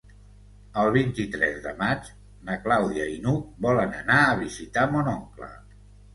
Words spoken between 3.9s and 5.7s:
anar a visitar mon oncle.